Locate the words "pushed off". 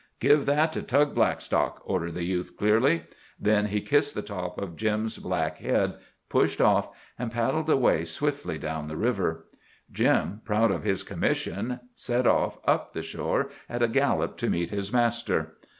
6.27-6.89